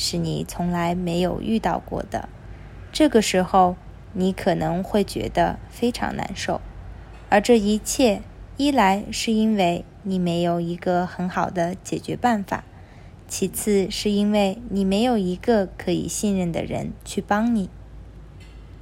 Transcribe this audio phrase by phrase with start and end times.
[0.00, 2.30] 是你从来没有遇到过的，
[2.90, 3.76] 这个时候
[4.14, 6.62] 你可能会觉得非常难受，
[7.28, 8.22] 而这一切
[8.56, 12.64] 一来是因为你没有一个很好的解决办法，
[13.28, 17.68] 其次是因为你没有一个可以信任的人去帮你。